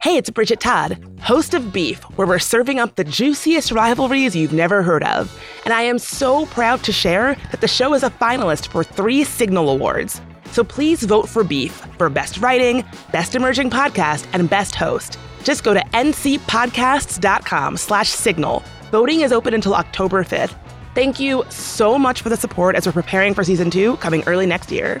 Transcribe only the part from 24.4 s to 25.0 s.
next year.